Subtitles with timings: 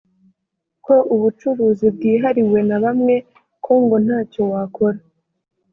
[0.85, 3.15] ko ubucuruzi bwihariwe na bamwe
[3.63, 4.99] ko ngo ntacyo wakora